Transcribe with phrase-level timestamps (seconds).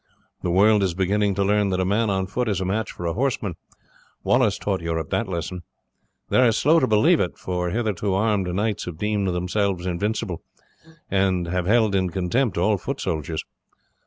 [0.41, 3.05] The world is beginning to learn that a man on foot is a match for
[3.05, 3.53] a horseman
[4.23, 5.61] Wallace taught Europe that lesson.
[6.29, 10.41] They are slow to believe it, for hitherto armed knights have deemed themselves invincible,
[11.11, 13.43] and have held in contempt all foot soldiers.